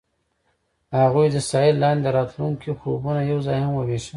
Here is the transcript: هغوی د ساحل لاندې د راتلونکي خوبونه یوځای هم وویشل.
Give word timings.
هغوی 1.03 1.27
د 1.31 1.37
ساحل 1.49 1.75
لاندې 1.83 2.01
د 2.05 2.09
راتلونکي 2.17 2.69
خوبونه 2.79 3.21
یوځای 3.31 3.59
هم 3.61 3.73
وویشل. 3.75 4.09